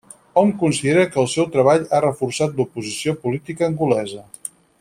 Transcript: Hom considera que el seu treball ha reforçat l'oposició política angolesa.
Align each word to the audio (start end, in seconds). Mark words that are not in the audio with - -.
Hom 0.41 0.53
considera 0.61 1.03
que 1.15 1.19
el 1.25 1.29
seu 1.33 1.47
treball 1.57 1.85
ha 1.97 2.01
reforçat 2.07 2.57
l'oposició 2.57 3.17
política 3.27 3.69
angolesa. 3.73 4.29